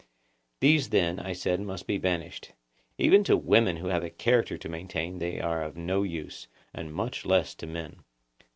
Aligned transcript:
These 0.61 0.89
then, 0.89 1.19
I 1.19 1.33
said, 1.33 1.59
must 1.59 1.85
be 1.85 1.99
banished; 1.99 2.53
even 2.97 3.23
to 3.25 3.37
women 3.37 3.77
who 3.77 3.89
have 3.89 4.01
a 4.03 4.09
character 4.09 4.57
to 4.57 4.67
maintain 4.67 5.19
they 5.19 5.39
are 5.39 5.61
of 5.61 5.77
no 5.77 6.01
use, 6.01 6.47
and 6.73 6.91
much 6.91 7.23
less 7.23 7.53
to 7.53 7.67
men. 7.67 7.97